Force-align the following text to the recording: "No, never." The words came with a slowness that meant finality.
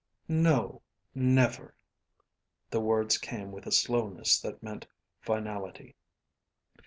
"No, 0.27 0.81
never." 1.13 1.75
The 2.71 2.79
words 2.81 3.19
came 3.19 3.51
with 3.51 3.67
a 3.67 3.71
slowness 3.71 4.39
that 4.41 4.63
meant 4.63 4.87
finality. 5.19 5.95